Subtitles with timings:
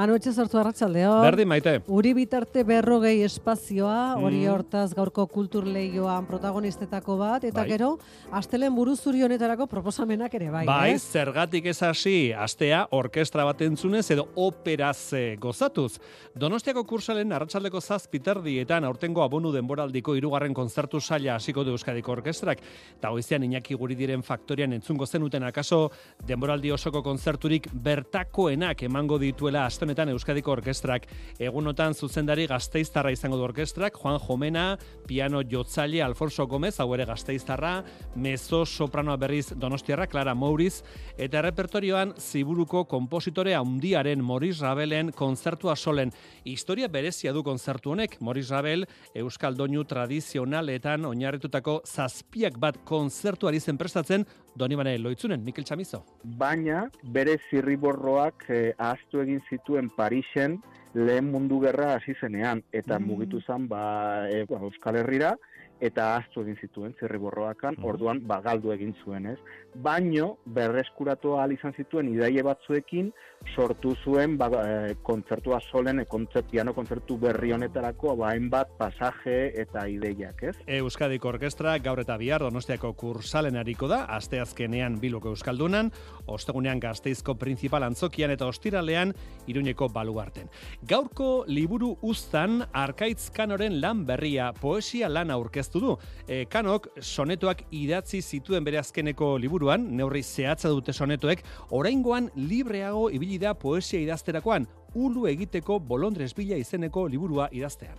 [0.00, 1.10] Manu etxe sortu arratsaldeo.
[1.20, 1.72] Berdi maite.
[1.92, 4.52] Uri bitarte berrogei espazioa, hori Mm.
[4.54, 7.68] hortaz gaurko kultur lehioan protagonistetako bat, eta Bai.
[7.68, 7.98] gero,
[8.32, 10.98] astelen buruzuri honetarako proposamenak ere bai, Bai, eh?
[10.98, 15.98] zergatik ez hasi, astea orkestra bat entzunez edo operaz eh, gozatuz.
[16.34, 22.58] Donostiako kursalen arratsaldeko zazpiterdietan aurtengo abonu denboraldiko hirugarren kontzertu saila hasiko du Euskadiko Orkestrak.
[22.96, 25.90] Eta goizean Iñaki guri diren faktorian entzungo zenuten akaso
[26.26, 31.06] denboraldi osoko kontzerturik bertakoenak emango dituela astonetan Euskadiko Orkestrak.
[31.42, 37.82] Egunotan zuzendari gazteiztarra izango du orkestrak, Juan Jomena, piano jotzaile Alfonso Gomez, hau ere gazteiztarra,
[38.14, 40.84] mezzo sopranoa berriz Donostiarra, Clara Mouriz,
[41.18, 46.12] eta repertorioan ziburuko kompositore handiaren Moris Rabelen kontzertua solen.
[46.44, 53.78] Historia berezia du kontzertu honek, Moris Rabel, Euskal Doinu tradizionaletan oinarritutako zazpiak bat kontzertuari zen
[53.80, 56.02] prestatzen, Donibane Loitzunen, Mikel Txamizo.
[56.24, 60.58] baina bere zirriborroak eh, ahaztu egin zituen Parisen
[60.94, 63.06] lehen mundu gerra hasi zenean eta Mm.
[63.06, 65.36] mugitu zen ba, e, ba, Euskal Herrira
[65.80, 67.84] eta ahaztu egin zituen zirriborroakan, Mhm.
[67.84, 69.38] orduan bagaldu egin zuen, ez?
[69.74, 73.12] Baino berreskuratu ahal izan zituen idaie batzuekin
[73.54, 79.52] sortu zuen ba, e, kontzertua solen, e, kontzert, piano kontzertu berri honetarako ba, hainbat pasaje
[79.62, 80.56] eta ideiak, ez?
[80.66, 85.92] Euskadiko Orkestra gaur eta bihar Donostiako kursalen ariko da, asteazkenean Bilboko Euskaldunan,
[86.26, 89.14] ostegunean Gazteizko Printzipal Antzokian eta ostiralean
[89.46, 90.50] Iruñeko Baluarten.
[90.82, 95.96] Gaurko liburu uztan Arkaitz Kanoren lan berria poesia lana aurkeztu du.
[96.26, 103.38] E, Kanok sonetoak idatzi zituen bere azkeneko liburuan, neurri zehatza dute sonetoek, oraingoan libreago ibili
[103.38, 107.94] da poesia idazterakoan, ulu egiteko bolondres bila izeneko liburua idaztean.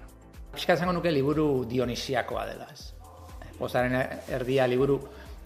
[0.51, 2.91] Piska esango nuke liburu dionisiakoa dela, ez.
[3.57, 3.95] Pozaren
[4.33, 4.99] erdia liburu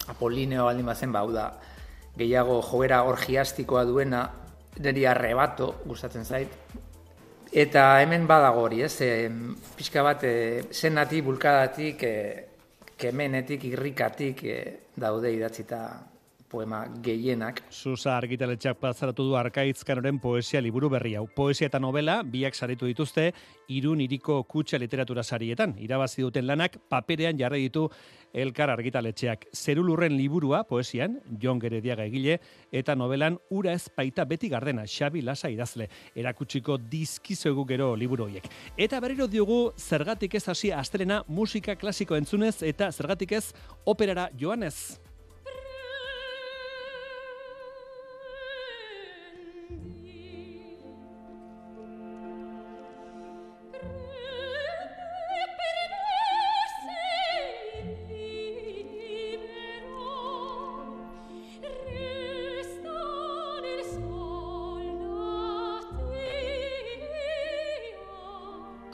[0.08, 1.50] apolineo baldin bazen, ba, hau da,
[2.16, 4.24] gehiago joera orgiastikoa duena,
[4.80, 6.48] niri arrebato gustatzen zait.
[7.52, 9.28] Eta hemen badago hori, ez, e,
[9.76, 12.46] pixka bat, e, zenatik, bulkadatik, e,
[12.98, 14.58] kemenetik, irrikatik e,
[14.96, 15.80] daude idatzita
[16.48, 17.62] poema gehienak.
[17.70, 21.26] Susa argitaletxak plazaratu du arkaitzkanoren poesia liburu berri hau.
[21.36, 23.32] Poesia eta novela biak saritu dituzte
[23.68, 25.74] irun iriko kutxa literatura sarietan.
[25.78, 27.88] Irabazi duten lanak paperean jarri ditu
[28.36, 29.46] elkar argitaletxeak.
[29.54, 32.38] Zerulurren liburua poesian, Jon Gerediaga egile,
[32.72, 35.88] eta novelan ura ez baita beti gardena, Xabi Lasa idazle.
[36.14, 38.50] Erakutsiko dizkizuegu gero liburu horiek.
[38.76, 43.46] Eta berriro diogu zergatik ez hasi astelena musika klasiko entzunez eta zergatik ez
[43.84, 45.05] operara joanez.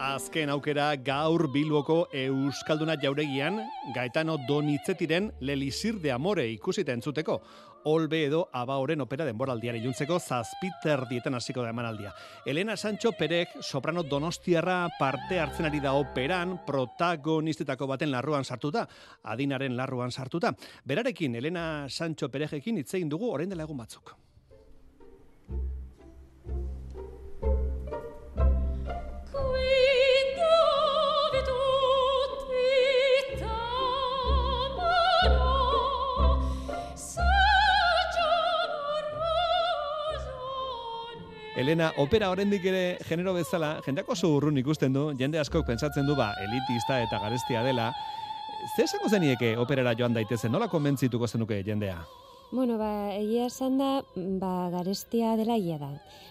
[0.02, 3.60] Azken aukera gaur Bilboko Euskalduna jauregian
[3.94, 7.36] Gaetano Donitzetiren Lelisir de Amore ikusita entzuteko.
[7.86, 12.10] Olbe edo abaoren opera denboraldian iluntzeko zazpiter dietan hasiko da emanaldia.
[12.44, 18.88] Elena Sancho Perek soprano donostiarra parte hartzen ari da operan protagonistetako baten larruan sartuta,
[19.22, 20.50] adinaren larruan sartuta.
[20.84, 24.16] Berarekin Elena Sancho Perejekin hitzein dugu orain dela egun batzuk.
[41.54, 46.14] Elena, opera oraindik ere genero bezala, jendeak oso urrun ikusten du, jende askok pentsatzen du
[46.16, 47.90] ba, elitista eta garestia dela.
[48.74, 51.98] Ze esango zenieke operara joan daitezen, nola konbentzituko zenuke jendea?
[52.53, 53.91] Bueno, ba, egia esan da,
[54.41, 55.91] ba, garestia dela egia da.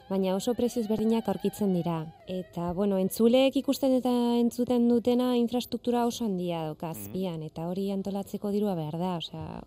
[0.10, 2.00] Baina oso prezioz berdinak aurkitzen dira.
[2.30, 7.42] Eta, bueno, entzuleek ikusten eta entzuten dutena infrastruktura oso handia dauka azpian.
[7.46, 9.62] Eta hori antolatzeko dirua behar da, osea,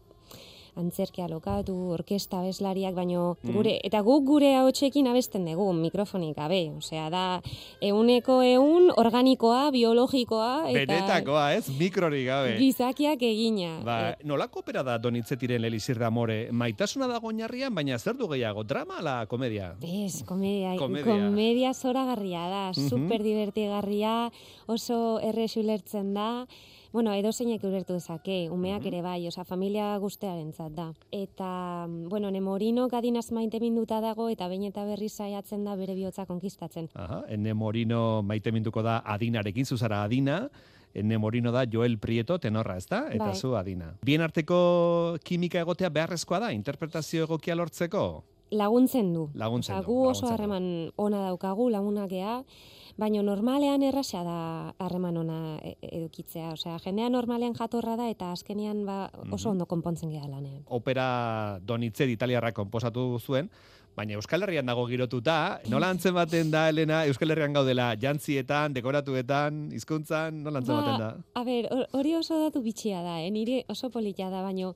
[0.76, 6.70] antzerkia lokatu, orkesta abeslariak, baino gure, eta guk gure ahotsekin abesten dugu, mikrofonik gabe.
[6.76, 7.40] Osea, da,
[7.80, 11.68] euneko eun organikoa, biologikoa, eta Benetakoa, ez?
[11.78, 12.56] Mikrorik gabe.
[12.58, 13.80] gizakiak egina.
[13.84, 16.48] Ba, Et- nolako opera da Donitzetiren Lelisir de Amore?
[16.52, 18.64] Maitasuna dago oinarrian, baina zer du gehiago?
[18.64, 19.76] Drama ala komedia?
[19.82, 21.04] Ez, komedia, Komedia.
[21.14, 22.88] komedia zoragarria da, Mhm.
[22.88, 24.30] super divertigarria,
[24.66, 26.46] oso errex ulertzen da,
[26.94, 28.86] Bueno, edo zeinek ulertu dezake, umeak Mhm.
[28.86, 30.92] ere bai, osea, familia guztearentzat da.
[31.10, 35.94] Eta, mm, bueno, Nemorino adinaz maite minduta dago, eta behin eta berri saiatzen da bere
[35.96, 36.88] bihotza konkistatzen.
[36.94, 40.48] Aha, ene morino maite minduko da adinarekin, zuzara adina,
[40.94, 43.08] ene morino da Joel Prieto tenorra, ezta?
[43.10, 43.34] Eta Bai.
[43.34, 43.96] zu adina.
[44.00, 48.22] Bien arteko kimika egotea beharrezkoa da, interpretazio egokia lortzeko?
[48.52, 49.30] Laguntzen du.
[49.34, 52.44] Laguntzen du, gu oso harreman ona daukagu, lagunakea,
[52.96, 56.52] baina normalean erraxa da harreman ona e- edukitzea.
[56.54, 59.52] Osea, jendea normalean jatorra da eta azkenean ba, oso Mhm.
[59.52, 60.62] ondo konpontzen gea lanean.
[60.66, 63.50] Opera Donitze italiarra konposatu zuen,
[63.96, 69.70] baina Euskal Herrian dago girotuta, nola antzen baten da, Elena, Euskal Herrian gaudela, jantzietan, dekoratuetan,
[69.72, 71.16] hizkuntzan, nola antzen baten da?
[71.34, 73.30] A ber, hor- hori oso datu bitxia da, eh?
[73.30, 74.72] nire oso polita da, baina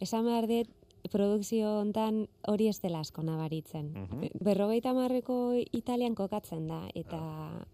[0.00, 0.68] esan behar dut,
[1.10, 3.92] produkzio hontan hori ez dela asko nabaritzen.
[3.92, 4.38] Mhm.
[4.40, 7.18] Berrogeita marreko Italian kokatzen da, eta,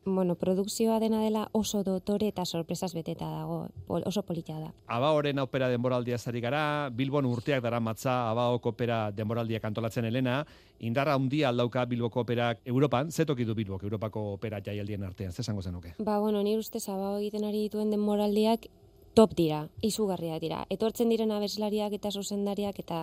[0.05, 4.73] bueno, produkzioa dena dela oso dotore eta sorpresas beteta dago, oso polita da.
[4.87, 10.45] Abaoren opera denboraldia zari gara, Bilbon urteak dara matza Abaok opera denboraldiak antolatzen Elena,
[10.81, 15.63] indarra handia aldauka Bilboko operak Europan, zetoki du Bilbok Europako opera jaialdien artean, ze esango
[15.63, 15.95] zenuke?
[15.99, 18.69] Ba, bueno, nire ustez abao egiten ari dituen denboraldiak
[19.15, 20.65] top dira, izugarriak dira.
[20.71, 23.01] Etortzen diren abeslariak eta zuzendariak eta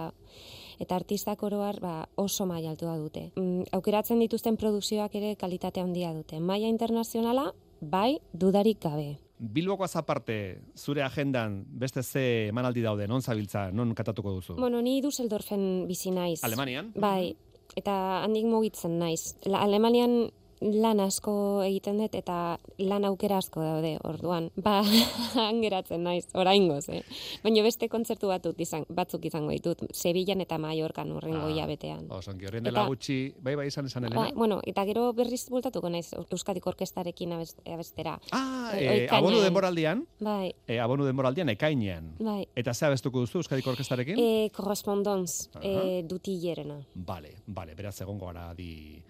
[0.80, 3.30] eta artistak oroar ba, oso maila altua dute.
[3.36, 6.40] Mm, aukeratzen dituzten produkzioak ere kalitate handia dute.
[6.40, 9.16] Maila internazionala, bai, dudarik gabe.
[9.38, 14.56] Bilbokoaz aparte, zure agendan beste ze emanaldi daude, non zabiltza, non katatuko duzu?
[14.56, 16.40] Bueno, ni Düsseldorfen bizi naiz.
[16.44, 16.94] Alemanian?
[16.96, 17.36] Bai,
[17.76, 19.36] eta handik mugitzen naiz.
[19.46, 20.32] La, Alemanian
[20.62, 24.50] lan asko egiten dut eta lan aukera asko daude orduan.
[24.56, 24.82] Ba,
[25.46, 27.02] han geratzen naiz, oraingoz, eh.
[27.44, 32.06] Baina beste kontzertu batut izan, batzuk izango ditut, Sevillan eta Mallorcan urrengo Ah, hilabetean.
[32.10, 34.22] Oso, ongi, horren dela gutxi, bai, bai, izan esan Elena?
[34.24, 38.20] Bai, bueno, eta gero berriz bultatuko naiz Euskadik orkestarekin abes- abestera.
[38.32, 39.20] Ah, Eh, eh, ekainean.
[39.20, 42.16] abonu denboraldian, Bai, eh, abonu denboraldian ekainean.
[42.20, 42.48] bai.
[42.56, 44.18] Eta ze abestuko duzu Euskadiko orkestarekin?
[44.18, 45.62] E, correspondence, Aha.
[45.64, 46.80] e, dutillerena.
[46.96, 49.04] Bale, bale, beraz egongo gara di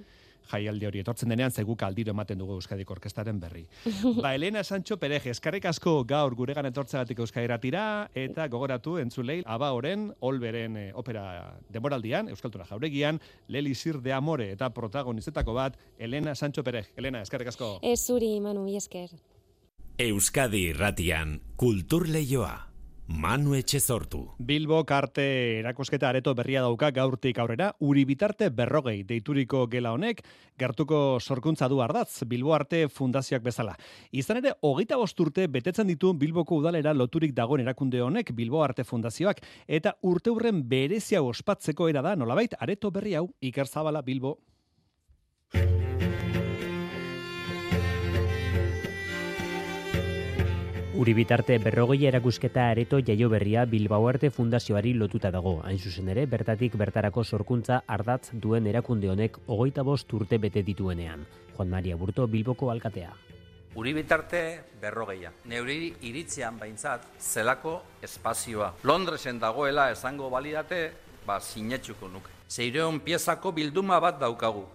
[0.51, 3.65] jaialdi hori etortzen denean zeguk aldiro ematen dugu Euskadiko orkestaren berri.
[4.23, 10.11] ba, Elena Sancho Pereje, eskarrik asko gaur guregan etortzegatik Euskadiratira eta gogoratu entzulei aba oren,
[10.19, 11.25] olberen eh, opera
[11.69, 16.87] denboraldian, Euskaltura jauregian, Leli Sir de Amore eta protagonizetako bat, Elena Sancho Perej.
[16.95, 17.79] Elena, eskarrik asko.
[17.81, 19.09] Ez zuri, Manu, esker.
[19.97, 22.74] Euskadi irratian kultur leioa.
[23.07, 24.31] Manu Etxezortu.
[24.39, 30.23] Bilbo karte erakusketa areto berria dauka gaurtik aurrera, uri bitarte berrogei deituriko gela honek,
[30.57, 33.75] gertuko sorkuntza du ardatz, Bilbo Arte Fundazioak bezala.
[34.11, 39.41] Izan ere, hogeita urte betetzen ditu Bilboko udalera loturik dagoen erakunde honek, Bilbo Arte Fundazioak,
[39.67, 44.01] eta urte hurren berezia ospatzeko era da, nolabait, areto berri hau, Iker Zabala
[50.95, 51.01] Bilbo.
[51.01, 55.61] Uribitarte berrogei erakusketa areto jaio berria Bilbao Arte Fundazioari lotuta dago.
[55.63, 61.25] Hain zuzen ere, bertatik bertarako sorkuntza ardatz duen erakunde honek hogeita bost urte bete dituenean.
[61.57, 63.13] Juan Maria Burto Bilboko alkatea.
[63.75, 65.33] Uri bitarte berrogeia.
[65.45, 68.73] Neuri iritzean behintzat zelako espazioa.
[68.83, 70.91] Londresen dagoela esango balidate,
[71.25, 72.31] ba sinetsuko nuke.
[72.47, 74.65] Zeireon piezako bilduma bat daukagu.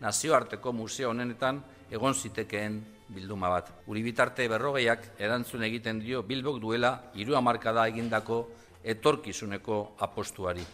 [0.00, 2.82] Nazioarteko museo honetan egon zitekeen
[3.14, 3.70] bilduma bat.
[3.86, 8.44] Uri bitarte berrogeiak erantzun egiten dio Bilbok duela hiru hamarkada egindako
[8.84, 10.64] etorkizuneko apostuari.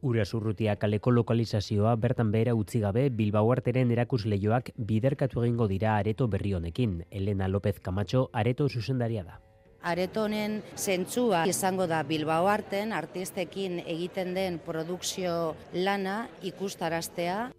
[0.00, 6.28] Ura zurrutia kaleko lokalizazioa bertan behera utzi gabe Bilbao Arteren erakusleioak biderkatu egingo dira areto
[6.28, 7.04] berri honekin.
[7.10, 9.40] Elena López Camacho areto zuzendaria da.
[9.82, 17.50] Areto honen zentzua izango da Bilbao arten artistekin egiten den produkzio lana ikustaraztea.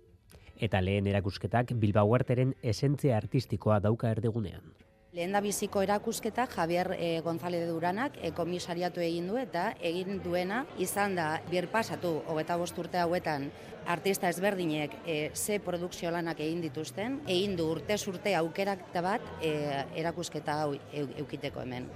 [0.62, 4.76] Eta lehen erakusketak Bilbao Arteren esentzia artistikoa dauka erdigunean.
[5.12, 10.62] Lehen da biziko erakusketa Javier e, González Duranak e, komisariatu egin du eta egin duena
[10.80, 13.50] izan da birpasatu hogeta urte hauetan
[13.88, 19.84] artista ezberdinek e, ze produkzio lanak egin dituzten, egin du urte urte aukerak bat e,
[19.96, 21.90] erakusketa hau eu, eukiteko hemen.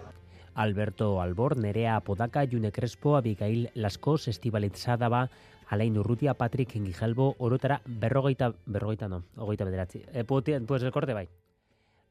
[0.56, 5.30] Alberto Albor, Nerea Apodaka, June Crespo, Abigail Laskos, Estibalit Sadaba,
[5.68, 10.04] Alain Urrutia, Patrick Gijalbo, orotara berrogeita, berrogeita no, hogeita bederatzi.
[10.14, 11.28] E, pues el corte bai.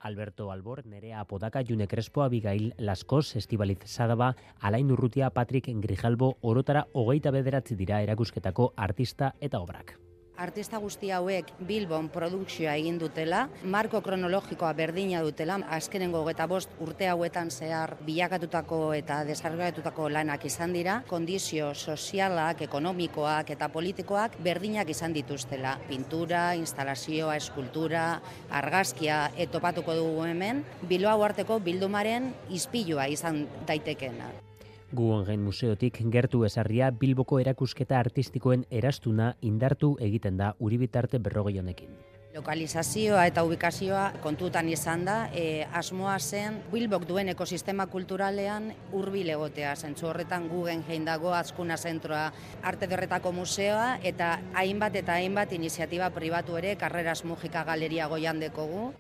[0.01, 6.87] Alberto Albor, Nerea Apodaka, June Crespo, Abigail Laskos, Estibalit Sadaba, Alain Urrutia, Patrick Grijalbo, orotara
[6.93, 9.99] hogeita bederatzi dira erakusketako artista eta obrak.
[10.35, 17.07] Artista guzti hauek Bilbon produkzioa egin dutela, marko kronologikoa berdina dutela, azkenengo eta bost urte
[17.07, 25.15] hauetan zehar bilakatutako eta desargaiatutako lanak izan dira, kondizio sozialak, ekonomikoak eta politikoak berdinak izan
[25.15, 25.77] dituztela.
[25.87, 28.09] Pintura, instalazioa, eskultura,
[28.51, 34.33] argazkia etopatuko dugu hemen, Bilbao arteko bildumaren izpilua izan daitekena.
[34.95, 41.95] Guggenheim Museotik gertu esarria Bilboko erakusketa artistikoen erastuna indartu egiten da uribitarte berrogei honekin.
[42.35, 49.77] Lokalizazioa eta ubikazioa kontutan izan da, e, asmoa zen Bilbok duen ekosistema kulturalean hurbil egotea,
[49.77, 52.25] zentzu horretan Guggenheim dago, azkuna zentroa,
[52.63, 58.91] arte derretako museoa, eta hainbat eta hainbat iniziatiba pribatu ere, karreras mugika galeria goian dekogu.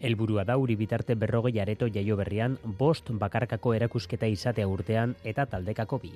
[0.00, 5.98] Helburua da uri bitarte berrogei areto jaio berrian, bost bakarkako erakusketa izatea urtean eta taldekako
[6.00, 6.12] bi.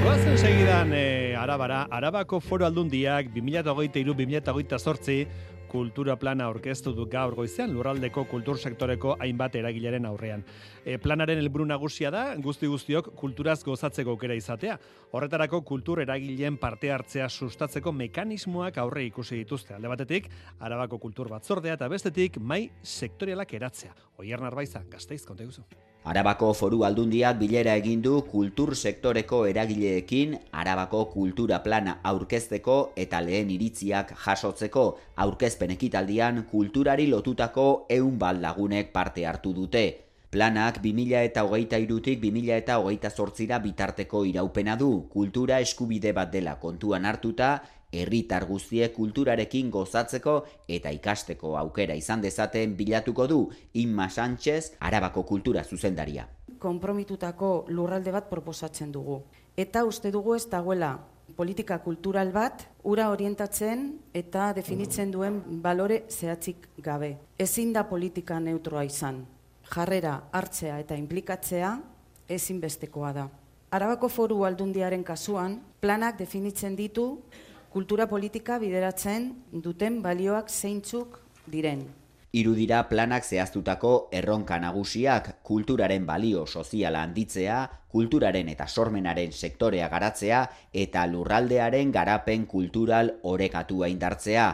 [0.00, 5.26] Goazen segidan e, Arabara, Arabako foro aldundiak 2023-2028
[5.70, 10.42] kultura plana aurkeztu du gaur goizean lurraldeko kultur sektoreko hainbat eragileren aurrean.
[10.84, 14.78] E, planaren helburu nagusia da guzti guztiok kulturaz gozatzeko aukera izatea.
[15.12, 19.74] Horretarako kultur eragileen parte hartzea sustatzeko mekanismoak aurre ikusi dituzte.
[19.76, 23.94] Alde batetik, Arabako kultur batzordea eta bestetik mai sektorialak eratzea.
[24.18, 25.66] Oier Narbaiza, gazteiz, konta guzu.
[26.02, 33.50] Arabako foru aldundiak bilera egin du kultur sektoreko eragileekin Arabako kultura plana aurkezteko eta lehen
[33.52, 34.84] iritziak jasotzeko
[35.24, 39.84] aurkezpen ekitaldian kulturari lotutako ehun bat lagunek parte hartu dute.
[40.30, 46.32] Planak 2000 eta hogeita irutik 2000 eta hogeita zortzira bitarteko iraupena du, kultura eskubide bat
[46.32, 47.60] dela kontuan hartuta
[47.92, 50.34] herritar guztiek kulturarekin gozatzeko
[50.68, 53.40] eta ikasteko aukera izan dezaten bilatuko du
[53.74, 56.28] Inma Sánchez Arabako kultura zuzendaria.
[56.58, 59.22] Konpromitutako lurralde bat proposatzen dugu.
[59.56, 60.98] Eta uste dugu ez dagoela
[61.36, 67.16] politika kultural bat ura orientatzen eta definitzen duen balore zehatzik gabe.
[67.38, 69.24] Ezin da politika neutroa izan.
[69.70, 71.76] Jarrera hartzea eta inplikatzea
[72.28, 73.28] ezinbestekoa da.
[73.70, 77.22] Arabako foru aldundiaren kasuan, planak definitzen ditu
[77.70, 79.30] kultura politika bideratzen
[79.62, 81.84] duten balioak zeintzuk diren.
[82.34, 87.60] Irudira planak zehaztutako erronka nagusiak kulturaren balio soziala handitzea,
[87.90, 90.42] kulturaren eta sormenaren sektorea garatzea
[90.84, 94.50] eta lurraldearen garapen kultural orekatua indartzea.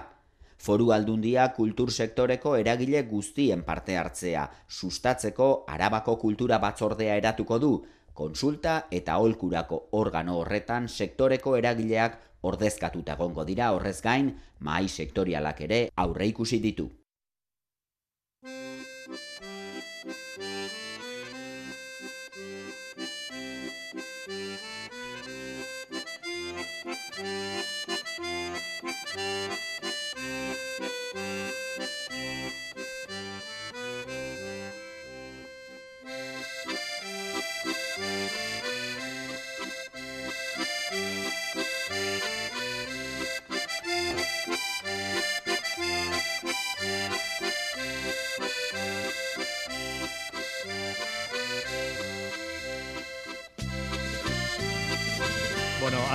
[0.57, 7.75] Foru aldundia kultur sektoreko eragile guztien parte hartzea, sustatzeko arabako kultura batzordea eratuko du,
[8.19, 12.21] konsulta eta holkurako organo horretan sektoreko eragileak
[12.51, 16.91] ordezkatuta egongo dira horrez gain, mai sektorialak ere aurre ikusi ditu.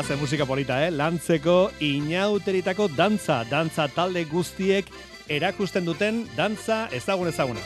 [0.01, 0.89] Hace musika polita, eh?
[0.89, 4.89] Lantzeko inauteritako dantza, dantza talde guztiek
[5.29, 7.61] erakusten duten dantza ezagun ezaguna.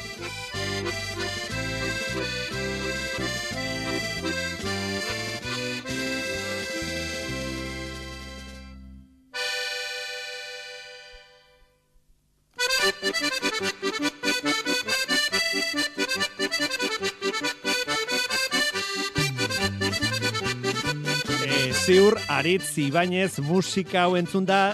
[21.86, 24.74] Ziur, aritz Ibañez musika hau entzun da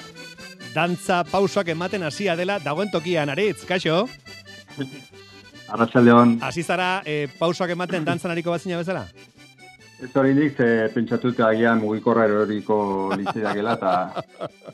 [0.72, 4.06] dantza pausoak ematen hasia dela dagoen tokian, aritz, kaixo?
[5.68, 9.04] Arratxaldeon, Hasi zara e, pausoak ematen dantzan hariko bazina bezala?
[10.02, 12.80] ez hori nik, ze pentsatut agian mugikorra eroriko
[13.18, 14.24] litziakela, eta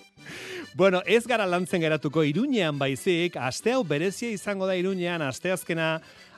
[0.78, 5.96] Bueno, ez gara lantzen geratuko iruñean baizik, aste hau berezia izango da iruñean, asteazkena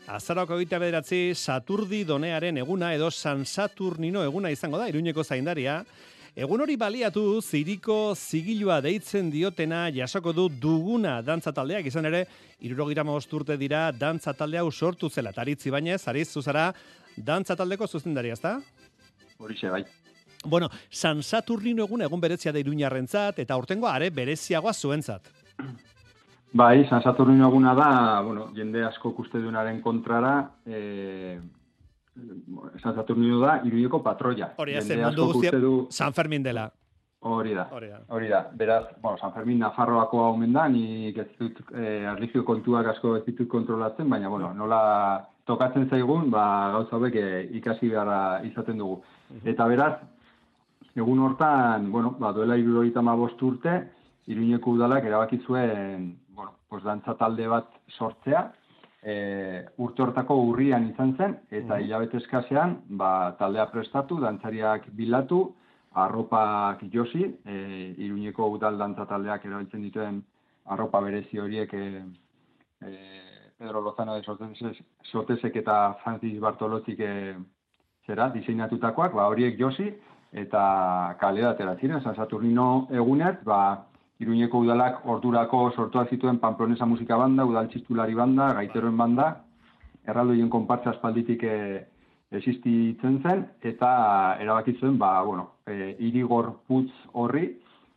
[0.09, 5.83] azarako egita bederatzi Saturdi donearen eguna edo San Saturnino eguna izango da, iruñeko zaindaria.
[6.35, 12.23] Egun hori baliatu ziriko zigilua deitzen diotena jasoko du duguna dantza taldeak izan ere,
[12.61, 15.31] irurogira urte dira dantza talde hau sortu zela.
[15.31, 16.73] Taritzi bainez, ariz zuzara,
[17.17, 18.59] dantza taldeko zuzendaria, ezta?
[19.37, 19.85] horixe bai.
[20.45, 25.29] Bueno, San Saturnino egun egun berezia da iruñarrentzat eta aurtengo are bereziagoa zuentzat.
[26.51, 31.39] Bai, San Saturnino eguna da, bueno, jende asko uste dunaren kontrara, e,
[32.81, 34.53] San Saturnino da, iruñeko patroia.
[34.57, 36.71] Hori da, zen mundu guztia du, San Fermin dela.
[37.21, 37.67] hori da.
[37.71, 37.99] Hori da.
[38.07, 42.87] Hori da, beraz, bueno, San Fermin Nafarroako omen da, nik ez dut eh, erlijio kontuak
[42.87, 48.41] asko ez ditut kontrolatzen, baina, bueno, nola tokatzen zaigun, ba, gauza hauek eh, ikasi beharra
[48.47, 49.03] izaten dugu.
[49.45, 49.99] Eta beraz,
[50.95, 53.79] egun hortan, bueno, ba, duela irurogeita bost urte,
[54.29, 56.11] Iruñeko udalak erabaki zuen,
[56.69, 58.51] pues dantza talde bat sortzea,
[59.01, 61.83] e, urte hortako urrian izan zen, eta Mhm.
[61.83, 65.55] hilabete eskasean, ba, taldea prestatu, dantzariak bilatu,
[65.95, 70.23] arropak josi, e, Iruñeko udal dantza taldeak erabiltzen dituen
[70.67, 72.03] arropa berezi horiek e,
[72.81, 72.97] e,
[73.57, 77.35] Pedro Lozano de Sotesek, Sotesek eta Francis Bartolotik e,
[78.05, 79.89] zera, diseinatutakoak, ba, horiek josi,
[80.31, 83.85] eta kalera atera ziren, San Saturnino egunet, ba,
[84.19, 89.29] Iruñeko udalak ordurako sortuak zituen Pamplonesa musika banda, udal txistulari banda, gaiteroen banda,
[90.07, 91.55] erraldoien konpartza espalditik e,
[92.35, 93.89] existitzen zen, eta
[94.43, 97.47] erabaki zuen, ba, bueno, e, irigor putz horri,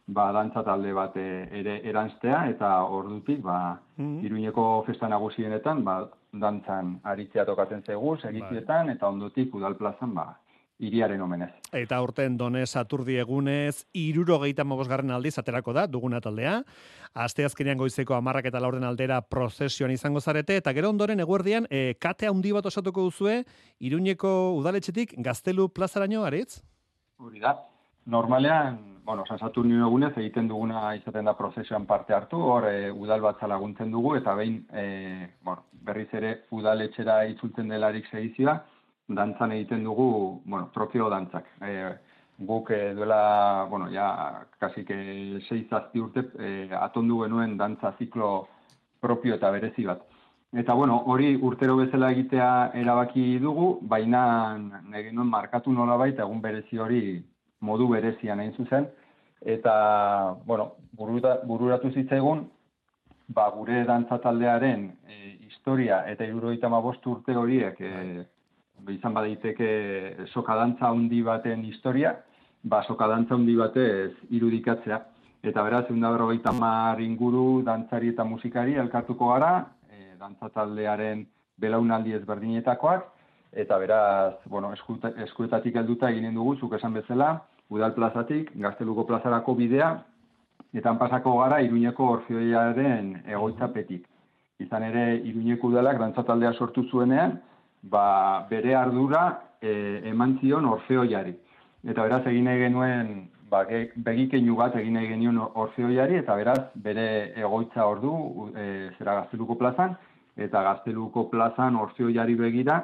[0.07, 1.26] ba, dantza talde bat e,
[1.61, 4.25] ere eranztea, eta ordutik, ba, Mhm.
[4.25, 10.38] Iruñeko festa nagusienetan, ba, dantzan aritzea tokatzen zegu, segizietan, eta ondotik udal plazan, ba,
[10.83, 11.51] iriaren omenez.
[11.73, 16.62] Eta urten donez aturdi egunez, irurogeita garren aldiz aterako da, duguna taldea.
[17.15, 21.95] Aste azkenean goizeko amarrak eta laurden aldera prozesioan izango zarete, eta gero ondoren eguerdian, e,
[22.01, 23.45] kate handi bat osatuko duzue,
[23.81, 26.62] iruñeko udaletxetik gaztelu plazaraino, aritz?
[27.19, 27.61] Hori da.
[28.05, 33.21] Normalean, bueno, San Saturnio egunez egiten duguna izaten da prozesioan parte hartu, hor e, udal
[33.23, 38.57] batza laguntzen dugu, eta behin, e, bueno, berriz ere udaletxera itzultzen delarik segizioa,
[39.09, 41.47] dantzan egiten dugu, bueno, trofeo dantzak.
[41.61, 41.73] E,
[42.38, 48.49] guk e, duela, bueno, ja, kasi que sei zazpi urte, e, atondu genuen dantza ziklo
[49.00, 50.02] propio eta berezi bat.
[50.52, 56.78] Eta bueno, hori urtero bezala egitea erabaki dugu, baina nahi genuen markatu nolabait egun berezi
[56.78, 57.23] hori
[57.61, 58.88] modu berezian hain zuzen,
[59.40, 62.44] eta, bueno, buruta, bururatu zitzaigun,
[63.28, 68.25] ba, gure dantza taldearen e, historia eta irurogeita urte horiek e,
[68.91, 72.17] izan badaiteke soka dantza handi baten historia,
[72.62, 75.01] ba, soka dantza handi batez irudikatzea.
[75.43, 76.53] Eta beraz, egun da berrogeita
[77.03, 81.27] inguru dantzari eta musikari elkartuko gara, e, dantza taldearen
[81.59, 83.09] belaunaldi ezberdinetakoak,
[83.53, 89.92] eta beraz, bueno, eskuetatik helduta eginen dugu, zuk esan bezala, udal plazatik, gazteluko plazarako bidea,
[90.73, 94.07] eta pasako gara Iruñeko orfeoiaren egoitzapetik.
[94.61, 97.40] Izan ere, Iruñeko udalak dantza taldea sortu zuenean,
[97.83, 101.35] ba, bere ardura e, eman zion orfeoiari.
[101.83, 103.12] Eta beraz, egin nahi genuen,
[103.51, 103.64] ba,
[104.07, 108.14] begikeinu bat egin nahi genion orfeoiari, eta beraz, bere egoitza ordu,
[108.55, 108.66] e,
[108.99, 109.97] zera gazteluko plazan,
[110.37, 112.83] eta gazteluko plazan orfeoiari begira,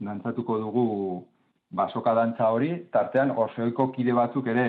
[0.00, 0.86] dantzatuko dugu
[1.70, 4.66] basoka dantza hori, tartean orfeoiko kide batzuk ere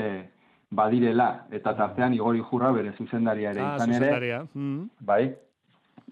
[0.72, 3.62] badirela, eta tartean igori jurra bere zuzendaria ere.
[3.66, 4.42] Ah, izan ere.
[4.54, 4.90] Mm.
[5.02, 5.24] Bai.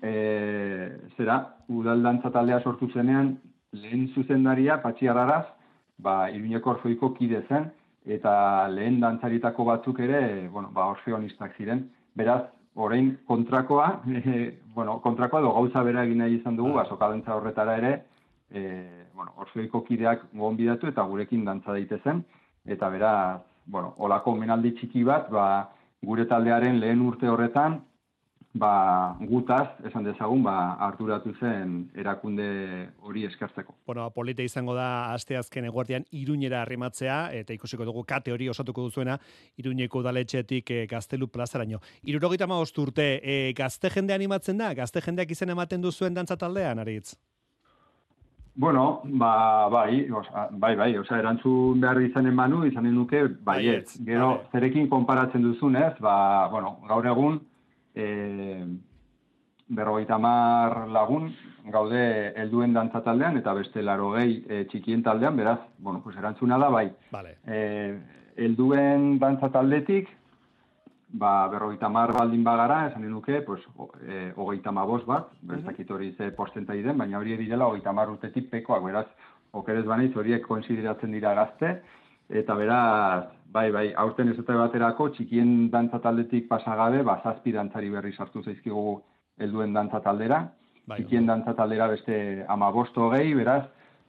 [0.01, 3.37] E, zera, udal dantza taldea sortu zenean,
[3.73, 5.45] lehen zuzendaria, Patxi Araraz,
[5.97, 7.71] ba, Iruñeko orfeoiko kide zen,
[8.05, 11.87] eta lehen dantzaritako batzuk ere, bueno, ba, orfeonistak ziren.
[12.15, 12.43] Beraz,
[12.75, 17.35] orain kontrakoa, e, bueno, kontrakoa do gauza bera egin nahi izan dugu, ba, soka dantza
[17.35, 17.93] horretara ere,
[18.51, 18.63] e,
[19.15, 22.23] bueno, orfeoiko kideak gonbidatu eta gurekin dantza daitezen,
[22.65, 25.69] eta beraz, bueno, olako menaldi txiki bat, ba,
[26.05, 27.81] gure taldearen lehen urte horretan,
[28.59, 32.47] ba, gutaz, esan dezagun, ba, arduratu zen erakunde
[33.01, 33.75] hori eskertzeko.
[33.87, 38.87] Bueno, polite izango da aste azken eguardian iruñera arrimatzea, eta ikusiko dugu kate hori osatuko
[38.87, 39.17] duzuena,
[39.57, 41.81] iruñeko udaletxetik e, gaztelu plazaraino.
[42.03, 44.73] Irurogeita maost urte, e, gazte jende animatzen da?
[44.77, 47.15] Gazte jendeak izen ematen duzuen dantza taldean, aritz?
[48.57, 53.99] Bueno, ba, bai, oza, bai, bai, oza, erantzun behar izanen banu, izanen nuke, baietz.
[54.07, 56.15] Gero, zerekin konparatzen duzunez, ba,
[56.49, 57.37] bueno, gaur egun,
[57.97, 58.65] e,
[59.67, 61.31] berrogeita mar lagun,
[61.73, 62.03] gaude
[62.39, 66.69] helduen dantza taldean, eta beste laro gehi e, txikien taldean, beraz, bueno, pues erantzuna da,
[66.71, 66.87] bai.
[67.11, 67.35] Vale.
[67.43, 67.59] E,
[68.37, 70.09] helduen dantza taldetik,
[71.19, 75.91] ba, berrogeita mar baldin bagara, esan nuke, pues, o, e, hogeita mabos bat, ez dakit
[75.91, 79.07] hori ze porzentai den, baina hori direla hogeita mar urtetik pekoak, beraz,
[79.57, 81.79] okerez banaiz horiek konsideratzen dira gazte,
[82.29, 88.13] eta beraz, bai, bai, aurten ez baterako, txikien dantza taldetik pasagabe, ba, zazpi dantzari berri
[88.13, 89.01] sartu zaizkigu
[89.39, 90.47] helduen dantza taldera,
[90.87, 93.65] Bai, txikien dantza taldera beste amabosto gehi, beraz,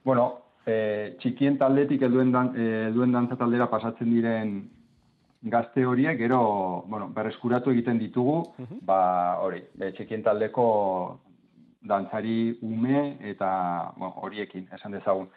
[0.07, 0.29] bueno,
[0.63, 4.53] e, txikien taldetik helduen, dan, e, helduen dantza taldera pasatzen diren
[5.51, 8.37] gazte horiek, gero, bueno, berreskuratu egiten ditugu,
[8.87, 9.01] ba,
[9.43, 10.69] hori, e, txikien taldeko
[11.81, 15.29] dantzari ume eta bueno, horiekin, esan dezagun.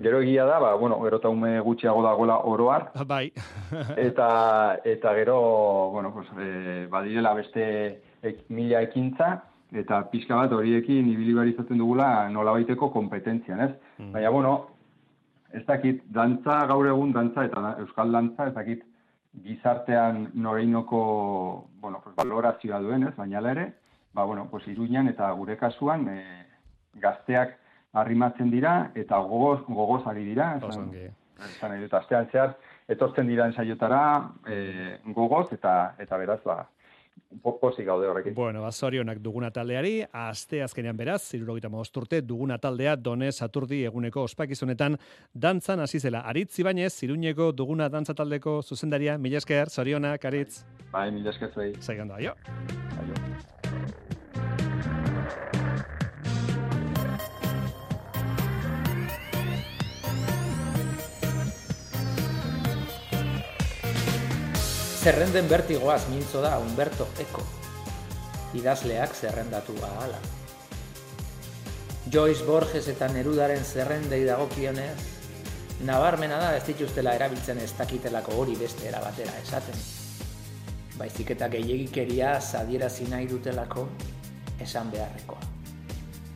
[0.00, 2.90] Gero egia da, ba, bueno, gero eta ume gutxiago dagoela oroar.
[3.06, 3.32] Bai.
[4.08, 5.38] eta, eta gero,
[5.92, 7.66] bueno, pues, e, badirela beste
[8.22, 9.42] ek, mila ekintza,
[9.74, 13.72] eta pixka bat horiekin ibili behar izaten dugula nolabaiteko kompetentzian, ez?
[13.98, 14.12] Mm.
[14.14, 14.54] Baina, bueno,
[15.52, 18.86] ez dakit, dantza gaur egun dantza eta euskal dantza, ez dakit
[19.42, 21.02] gizartean noreinoko,
[21.82, 23.14] bueno, pues, valorazioa duen, ez?
[23.18, 23.72] Baina ere,
[24.12, 26.46] ba, bueno, pues, iruñan eta gure kasuan, e,
[26.94, 27.56] gazteak
[27.92, 30.90] arrimatzen dira eta gogoz, gogoz ari dira, esan,
[31.38, 32.56] esan dut, astean zehar,
[32.88, 34.02] etortzen dira ensaiotara
[34.46, 36.66] e, gogoz eta eta beraz, ba,
[37.42, 38.34] po- pozik gaude horrekin.
[38.34, 44.22] Bueno, ba, zorionak duguna taldeari, aste azkenean beraz, irurogeita urte duguna taldea Done Saturdi eguneko
[44.22, 44.96] ospakizunetan
[45.34, 46.20] dantzan hasi zela.
[46.20, 50.64] Aritz Ibanez, Iruñeko duguna dantza taldeko zuzendaria, mila esker, zorionak, Aritz.
[50.92, 51.74] Bai, mila esker zuei.
[51.80, 52.34] Zaigando, aio.
[65.08, 67.40] Zerrenden bertigoaz mintzo da Humberto Eco.
[68.58, 70.18] Idazleak zerrendatu ahala.
[72.12, 74.98] Joyce Borges eta Nerudaren zerrendei dagokionez,
[75.88, 79.80] nabarmena da ez dituztela erabiltzen ez dakitelako hori beste era batera esaten.
[81.00, 83.88] Baizik eta gehiegikeria zadierazi nahi dutelako
[84.60, 85.57] esan beharrekoa.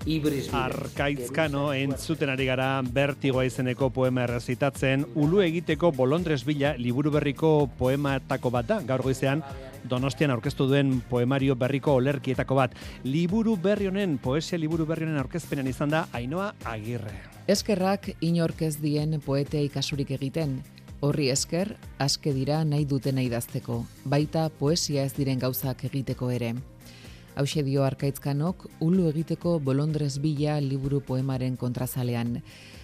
[0.03, 8.51] Arkaitzkano entzuten ari gara bertigoa izeneko poema errezitatzen, ulu egiteko bolondres bila liburu berriko poematako
[8.51, 9.45] bat da, gaur goizean
[9.89, 12.75] Donostian aurkeztu duen poemario berriko olerkietako bat.
[13.05, 17.15] Liburu berri honen, poesia liburu berri honen aurkezpenan izan da Ainoa Agirre.
[17.51, 20.61] Eskerrak inork ez dien poetea ikasurik egiten.
[21.03, 26.55] Horri esker, aske dira nahi dutena idazteko, baita poesia ez diren gauzak egiteko ere.
[27.35, 32.43] Hauxe dio arkaitzkanok, ulu egiteko bolondrez bila liburu poemaren kontrazalean.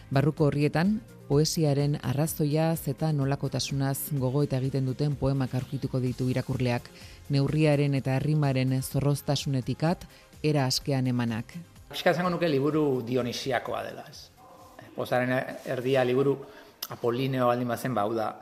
[0.08, 0.94] Barruko horrietan,
[1.28, 6.88] poesiaren arrazoia zeta nolakotasunaz gogo eta egiten duten poemak aurkituko ditu irakurleak,
[7.28, 10.08] neurriaren eta herrimaren zorroztasunetikat,
[10.42, 11.52] era askean emanak.
[11.92, 14.30] Piskat zango nuke liburu dionisiakoa dela, ez.
[14.96, 15.34] Pozaren
[15.68, 16.38] erdia liburu
[16.88, 18.32] Apolineo baldin bazen bau da,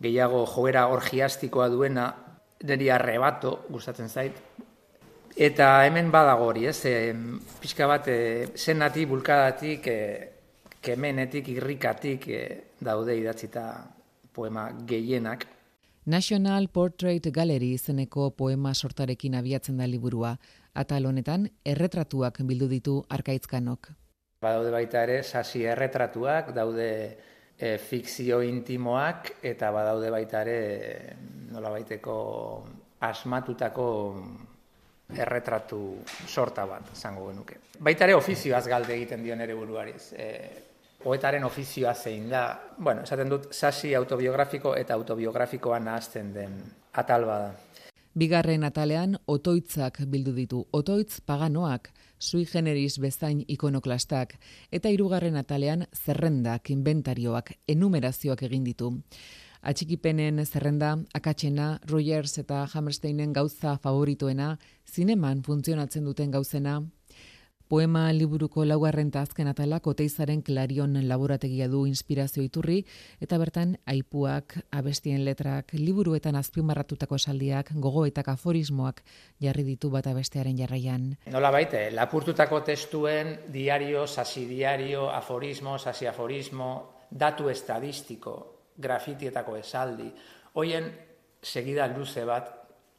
[0.00, 2.06] gehiago joera orgiastikoa duena,
[2.62, 4.36] niri arrebato gustatzen zait.
[5.40, 7.14] Eta hemen badago hori, ez, e,
[7.62, 12.40] pixka bat, e, zenatik, bulkadatik, e, kemenetik, irrikatik e,
[12.76, 13.62] daude idatzita
[14.36, 15.46] poema gehienak.
[16.04, 20.34] National Portrait Gallery izeneko poema sortarekin abiatzen da liburua.
[20.76, 23.90] Atal honetan, erretratuak bildu ditu arkaitzkanok.
[24.44, 26.90] Badaude baita ere, sasi erretratuak, daude
[27.56, 30.60] e, fikzio intimoak, eta badaude baita ere,
[31.48, 32.20] nola baiteko
[33.08, 33.90] asmatutako
[35.16, 35.80] erretratu
[36.26, 37.60] sorta bat, zango genuke.
[37.80, 40.12] Baita ere ofizioaz galde egiten dion ere buruariz.
[40.12, 40.28] E,
[41.02, 42.44] poetaren ofizioa zein da,
[42.78, 46.60] bueno, esaten dut, sasi autobiografiko eta autobiografikoa nahazten den
[46.92, 47.54] atal bada.
[48.20, 50.64] Bigarren atalean, otoitzak bildu ditu.
[50.74, 54.34] Otoitz paganoak, sui generis bezain ikonoklastak,
[54.74, 58.90] eta hirugarren atalean zerrendak, inventarioak, enumerazioak egin ditu.
[59.62, 64.56] Atxikipenen zerrenda, akatsena, Rogers eta Hammersteinen gauza favoritoena,
[64.88, 66.80] zineman funtzionatzen duten gauzena,
[67.70, 72.80] Poema liburuko laugarren eta azken atalak oteizaren klarion laborategia du inspirazio iturri,
[73.22, 79.04] eta bertan aipuak, abestien letrak, liburuetan azpimarratutako esaldiak, gogoetak aforismoak
[79.46, 81.12] jarri ditu bat abestearen jarraian.
[81.30, 86.72] Nola baite, lapurtutako testuen diario, sasi diario, aforismo, sasi aforismo,
[87.10, 90.08] datu estadistiko, grafitietako esaldi,
[90.54, 90.90] hoien
[91.42, 92.50] segida luze bat,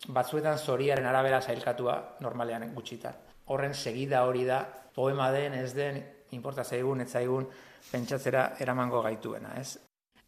[0.08, 3.14] batzuetan zoriaren arabera zailkatua normalean gutxita.
[3.52, 4.64] Horren segida hori da,
[4.96, 7.48] poema den, ez den, inporta zaigun, ez zaigun,
[7.92, 9.78] pentsatzera eramango gaituena, ez?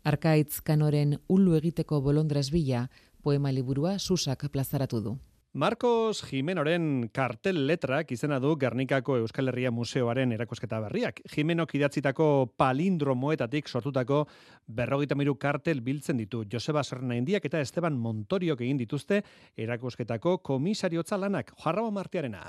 [0.03, 2.87] Arkaitz kanoren ulu egiteko bolondres bila,
[3.23, 5.13] poema liburua susak plazaratu du.
[5.55, 11.21] Marcos Jimenoren kartel letrak izena du Gernikako Euskal Herria Museoaren erakusketa berriak.
[11.29, 14.23] Jimenok idatzitako palindromoetatik sortutako
[14.65, 16.41] berrogeita miru kartel biltzen ditu.
[16.49, 19.21] Joseba Sernaindiak eta Esteban Montoriok egin dituzte
[19.53, 21.53] erakusketako komisariotza lanak.
[21.61, 22.47] Jarraba martiarena.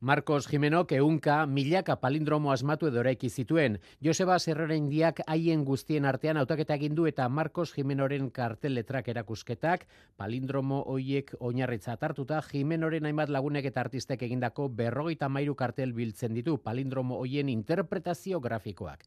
[0.00, 3.80] Marcos Jimenok eunka milaka palindromo asmatu edo eraiki zituen.
[3.98, 10.84] Joseba Serrera Indiak haien guztien artean hautaketa egin du eta Marcos Jimenoren karteletrak erakusketak palindromo
[10.86, 17.18] hoiek oinarritza hartuta Jimenoren hainbat lagunek eta artistek egindako berrogeita mairu kartel biltzen ditu palindromo
[17.18, 19.02] hoien interpretazio grafikoak.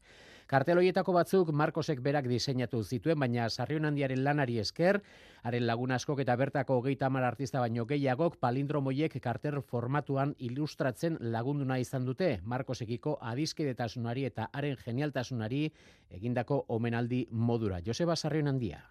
[0.52, 4.98] Kartel hoietako batzuk Markosek berak diseinatu zituen, baina Sarrion handiaren lanari esker,
[5.48, 11.78] haren lagun askok eta bertako hogeita hamar artista baino gehiagok palindromoiek karter formatuan ilustratzen lagunduna
[11.80, 15.62] izan dute, Markosekiko adizkedetasunari eta haren genialtasunari
[16.20, 17.80] egindako omenaldi modura.
[17.80, 18.84] Joseba Sarrion handia.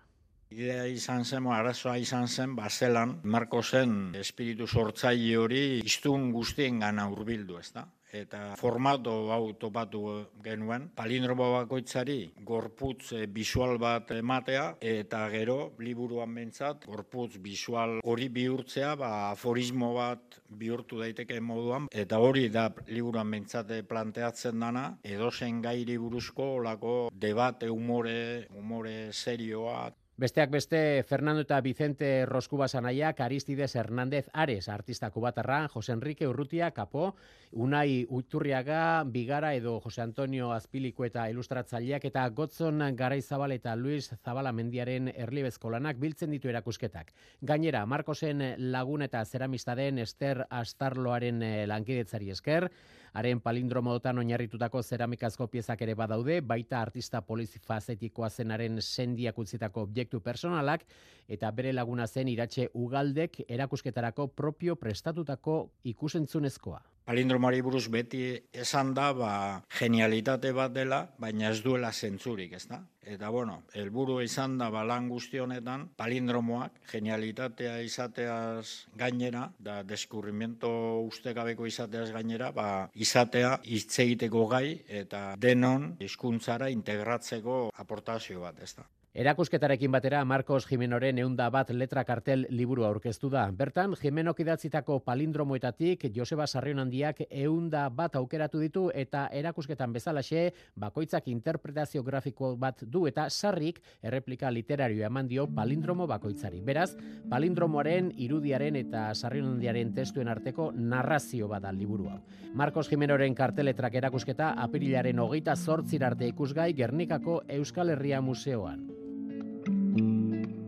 [0.50, 7.62] Idea izan zen, arazoa izan zen, bazelan, Markosen espiritu sortzaile hori iztun guztien gana urbildu,
[7.62, 7.86] ez da?
[8.12, 10.02] Eta formato hau topatu
[10.44, 18.28] genuen, palindromo bakoitzari gorputz eh, bisual bat ematea, eta gero, liburuan bentsat, gorputz bisual hori
[18.36, 25.32] bihurtzea, ba, aforismo bat bihurtu daiteke moduan, eta hori da liburuan bentsat planteatzen dana, edo
[25.32, 33.22] zen gairi buruzko, olako debate, humore, humore serioa, Besteak beste, Fernando eta Vicente Roskuba Sanaiak,
[33.22, 37.16] Aristides Hernández Ares, artista kubatarra, Jose Enrique Urrutia, Kapo,
[37.52, 44.52] Unai Uiturriaga, Bigara edo Jose Antonio Azpiliko eta ilustratzaileak eta Gotzon Garaizabal eta Luis Zabala
[44.52, 47.14] Mendiaren erlibezko lanak biltzen ditu erakusketak.
[47.42, 52.70] Gainera, Marcosen lagun eta zeramista den Ester Astarloaren eh, lankidetzari esker,
[53.14, 60.86] haren palindromodotan oinarritutako zeramikazko piezak ere badaude, baita artista polizifazetikoa zenaren sendiak utzitako objektu personalak,
[61.28, 66.82] eta bere laguna zen iratxe ugaldek erakusketarako propio prestatutako ikusentzunezkoa.
[67.02, 68.22] Palindromari buruz beti
[68.54, 69.32] esan da, ba,
[69.80, 72.78] genialitate bat dela, baina ez duela zentzurik, ez da?
[73.02, 80.72] Eta, bueno, helburu izan da, balan guzti honetan, palindromoak, genialitatea izateaz gainera, da deskurrimento
[81.08, 84.66] ustekabeko izateaz gainera, ba, izatea hitz egiteko gai,
[85.02, 88.86] eta denon hizkuntzara integratzeko aportazio bat, ez da?
[89.12, 93.42] Erakusketarekin batera Marcos Jimenoren eunda bat letra kartel liburu aurkeztu da.
[93.52, 101.28] Bertan, Jimenok idatzitako palindromoetatik Joseba Sarrion handiak eunda bat aukeratu ditu eta erakusketan bezalaxe bakoitzak
[101.28, 106.62] interpretazio grafiko bat du eta sarrik erreplika literario eman dio palindromo bakoitzari.
[106.62, 106.96] Beraz,
[107.30, 112.22] palindromoaren, irudiaren eta Sarrion handiaren testuen arteko narrazio bada liburu hau.
[112.56, 119.01] Marcos Jimenoren karteletrak erakusketa apirilaren hogeita zortzirarte ikusgai Gernikako Euskal Herria Museoan.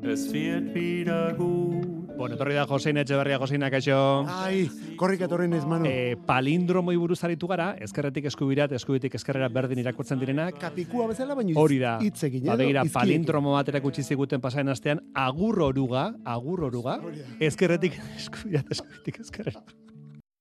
[0.04, 1.94] Es wird wieder gut.
[2.18, 3.96] Bueno, etorri da Josein Etxeberria, Joseina, kaixo.
[4.30, 4.68] Ai,
[5.00, 5.88] korrik etorri naiz, manu.
[5.90, 10.50] E, palindromoi buruz aritu gara, ezkerretik eskubirat, eskubitik ezkerrera berdin irakurtzen direna.
[10.60, 11.96] Kapikua bezala, baina hori da.
[12.04, 17.00] hitz egin, Badegira, palindromo bat erakutsi ziguten pasaren astean, agur oruga, agur oruga,
[17.40, 19.64] ezkerretik eskubirat, eskubitik ezkerrera.